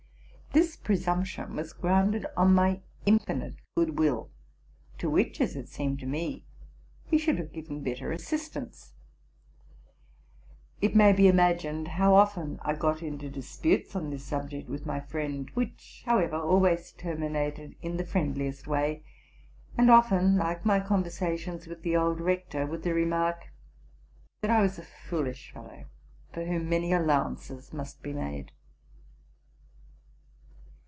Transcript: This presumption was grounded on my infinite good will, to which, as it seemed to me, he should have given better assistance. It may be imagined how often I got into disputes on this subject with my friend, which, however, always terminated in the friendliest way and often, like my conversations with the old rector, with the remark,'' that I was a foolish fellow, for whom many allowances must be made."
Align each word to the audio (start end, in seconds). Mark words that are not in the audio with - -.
This 0.53 0.75
presumption 0.75 1.55
was 1.55 1.71
grounded 1.71 2.25
on 2.35 2.53
my 2.53 2.81
infinite 3.05 3.55
good 3.75 3.97
will, 3.97 4.31
to 4.97 5.09
which, 5.09 5.39
as 5.39 5.55
it 5.55 5.69
seemed 5.69 6.01
to 6.01 6.05
me, 6.05 6.43
he 7.05 7.17
should 7.17 7.37
have 7.37 7.53
given 7.53 7.81
better 7.81 8.11
assistance. 8.11 8.91
It 10.81 10.93
may 10.93 11.13
be 11.13 11.29
imagined 11.29 11.87
how 11.87 12.15
often 12.15 12.59
I 12.63 12.73
got 12.75 13.01
into 13.01 13.29
disputes 13.29 13.95
on 13.95 14.09
this 14.09 14.25
subject 14.25 14.67
with 14.67 14.85
my 14.85 14.99
friend, 14.99 15.49
which, 15.53 16.03
however, 16.05 16.35
always 16.35 16.91
terminated 16.91 17.77
in 17.81 17.95
the 17.95 18.03
friendliest 18.05 18.67
way 18.67 19.05
and 19.77 19.89
often, 19.89 20.35
like 20.35 20.65
my 20.65 20.81
conversations 20.81 21.65
with 21.65 21.81
the 21.81 21.95
old 21.95 22.19
rector, 22.19 22.65
with 22.65 22.83
the 22.83 22.93
remark,'' 22.93 23.53
that 24.41 24.51
I 24.51 24.61
was 24.61 24.77
a 24.77 24.83
foolish 24.83 25.51
fellow, 25.53 25.85
for 26.33 26.43
whom 26.43 26.67
many 26.67 26.91
allowances 26.91 27.71
must 27.71 28.03
be 28.03 28.11
made." 28.11 28.51